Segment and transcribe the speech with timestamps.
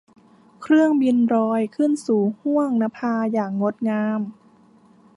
[0.61, 4.21] เครื่องบินลอยขึ้นสู่ห้วงนภาอย่างงดงาม